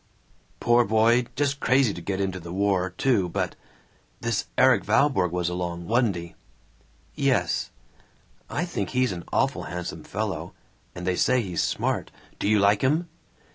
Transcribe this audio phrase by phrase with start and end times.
[0.59, 3.55] "Poor boy, just crazy to get into the war, too, but
[4.19, 6.33] This Erik Valborg was along, wa'n't he?"
[7.13, 7.69] "Yes."
[8.49, 10.55] "I think he's an awful handsome fellow,
[10.95, 12.09] and they say he's smart.
[12.39, 13.09] Do you like him?"